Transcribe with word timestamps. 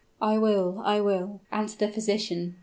"I 0.19 0.39
will 0.39 0.81
I 0.83 0.99
will," 0.99 1.41
answered 1.51 1.77
the 1.77 1.89
physician. 1.91 2.55